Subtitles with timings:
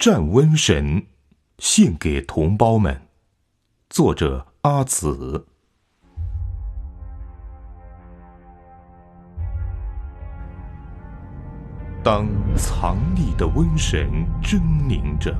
[0.00, 1.04] 战瘟神，
[1.58, 3.02] 献给同胞们。
[3.90, 5.46] 作者阿紫。
[12.02, 12.26] 当
[12.56, 14.08] 藏匿的瘟神
[14.42, 14.58] 狰
[14.88, 15.36] 狞着，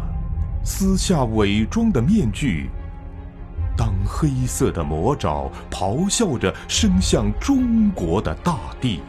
[0.63, 2.69] 撕下伪装的面具；
[3.79, 9.01] 当黑色的魔爪咆哮着伸向中国的大地，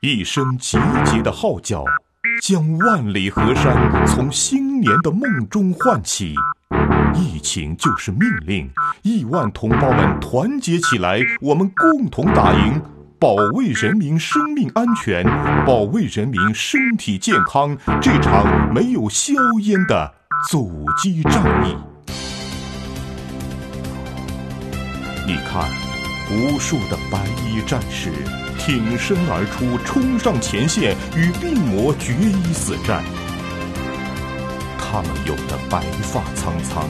[0.00, 1.84] 一声急急的号叫，
[2.48, 6.32] 将万里河山从新年的梦中唤起。
[7.12, 8.70] 疫情就是命令，
[9.02, 12.80] 亿万同胞们团结起来，我们共同打赢。
[13.18, 15.24] 保卫人民生命安全，
[15.66, 20.14] 保卫人民身体健康，这场没有硝烟的
[20.48, 21.76] 阻击战役。
[25.26, 25.68] 你看，
[26.30, 28.12] 无数的白衣战士
[28.58, 33.04] 挺身而出，冲上前线，与病魔决一死战。
[34.78, 36.88] 他们有的白发苍苍，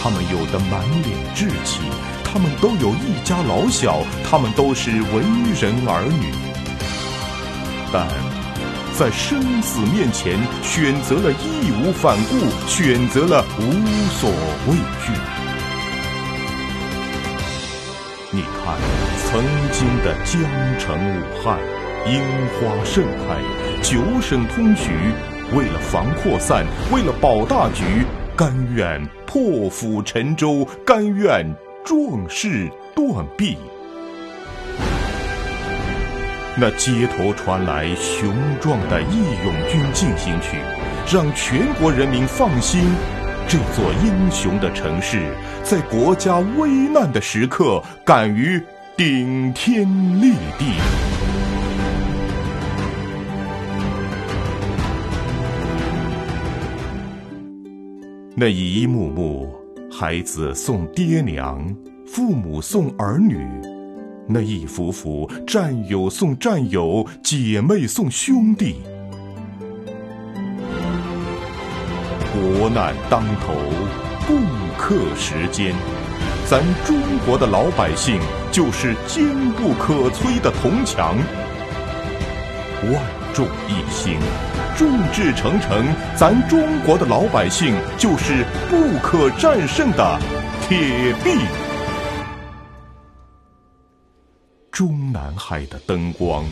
[0.00, 1.80] 他们有的满脸稚气。
[2.24, 5.22] 他们都有一家老小，他们都是为
[5.60, 6.32] 人儿女，
[7.92, 8.08] 但
[8.98, 13.62] 在生死面前，选择了义无反顾，选择了无
[14.18, 14.30] 所
[14.66, 15.41] 畏惧。
[18.34, 18.78] 你看，
[19.18, 20.40] 曾经的江
[20.78, 21.58] 城武汉，
[22.06, 23.36] 樱花盛开，
[23.82, 24.88] 九省通衢，
[25.54, 31.54] 为了防扩散，为了保大局，甘愿破釜沉舟，甘愿。
[31.84, 33.58] 壮士断臂，
[36.56, 40.58] 那街头传来雄壮的《义勇军进行曲》，
[41.12, 42.84] 让全国人民放心，
[43.52, 45.30] 这座英雄的城市，
[45.62, 48.58] 在国家危难的时刻，敢于
[48.96, 49.86] 顶天
[50.18, 50.72] 立地。
[58.34, 59.54] 那一幕幕。
[59.90, 61.62] 孩子送爹娘，
[62.06, 63.36] 父母送儿女，
[64.26, 68.76] 那一幅幅战友送战友，姐妹送兄弟。
[72.42, 73.54] 国难当头，
[74.26, 74.36] 不
[74.76, 75.74] 克时艰，
[76.50, 78.20] 咱中国的老百姓
[78.50, 81.16] 就是坚不可摧的铜墙。
[82.92, 83.22] 万。
[83.34, 84.18] 众一心，
[84.76, 90.20] 众志成城，咱中国的老百姓就是不可战胜的
[90.68, 91.30] 铁壁。
[94.70, 96.44] 中南海的灯光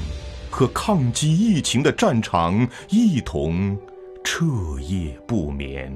[0.49, 3.77] 和抗击疫情的战场一同
[4.33, 4.47] 彻
[4.83, 5.93] 夜不眠，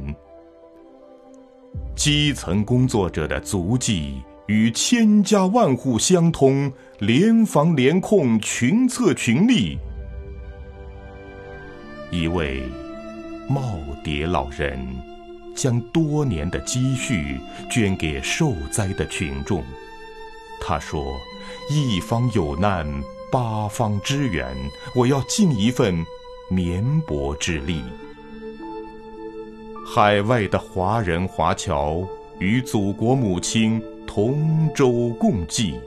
[1.94, 9.78] 基层工作者的足迹与千家万户相通，联防联控，群策群力。
[12.10, 12.64] 一位
[13.48, 14.84] 耄耋老人
[15.54, 17.38] 将多年的积蓄
[17.70, 19.62] 捐给受灾的群众。
[20.60, 21.16] 他说
[21.70, 22.84] ：“一方有难，
[23.30, 24.56] 八方支援，
[24.92, 26.04] 我要尽一份
[26.50, 27.80] 绵薄之力。”
[29.94, 32.02] 海外的华人华侨
[32.40, 35.78] 与祖国母亲同舟共济，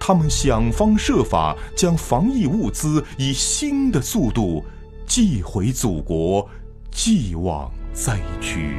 [0.00, 4.64] 他们想方设法将防疫物资以新的速度。
[5.04, 6.48] 寄回祖国，
[6.90, 8.78] 寄往灾区。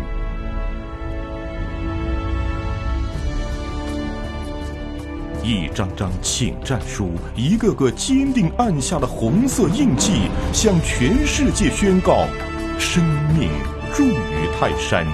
[5.44, 12.25] 一张张请战书，一个个坚定按下的红色印记，向全世界宣告：
[12.80, 13.03] 生
[13.38, 13.52] 命
[13.94, 15.06] 重于泰山。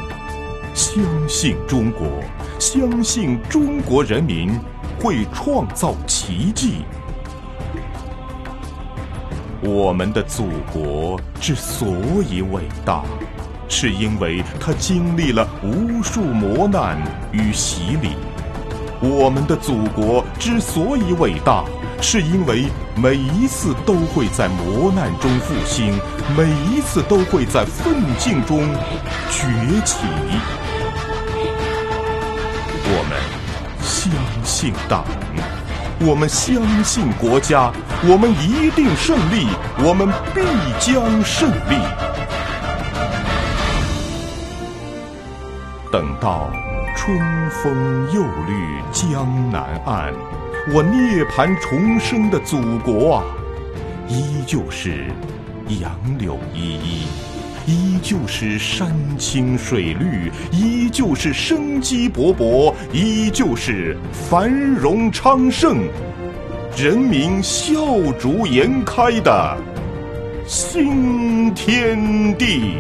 [0.74, 2.08] 相信中国，
[2.60, 4.60] 相信中国人民
[5.00, 6.84] 会创造奇迹。
[9.62, 11.88] 我们的祖国之所
[12.30, 13.04] 以伟大，
[13.68, 17.02] 是因为它经历了无数磨难
[17.32, 18.12] 与洗礼。
[19.02, 21.64] 我们的祖国之所以伟大，
[22.02, 22.66] 是因为
[22.96, 26.00] 每一次都会在磨难中复兴，
[26.38, 28.60] 每一次都会在奋进中
[29.30, 29.48] 崛
[29.84, 29.98] 起。
[32.90, 33.20] 我们
[33.82, 34.12] 相
[34.44, 35.04] 信党。
[36.00, 37.74] 我们相信国家，
[38.04, 39.48] 我们一定胜利，
[39.80, 40.42] 我们必
[40.80, 41.76] 将胜利。
[45.92, 46.52] 等到
[46.96, 47.18] 春
[47.50, 50.14] 风又绿江南岸，
[50.70, 53.24] 我涅槃重生的祖国啊，
[54.10, 55.06] 依旧是
[55.80, 57.08] 杨柳依依。
[57.66, 65.80] 依旧是山青水绿，依旧是生机勃勃，依旧是繁荣昌盛，
[66.78, 67.74] 人民笑
[68.20, 69.58] 逐颜开的
[70.46, 72.74] 新天地。